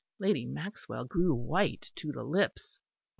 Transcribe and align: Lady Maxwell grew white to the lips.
Lady 0.17 0.47
Maxwell 0.47 1.05
grew 1.05 1.31
white 1.35 1.91
to 1.95 2.11
the 2.11 2.23
lips. 2.23 2.81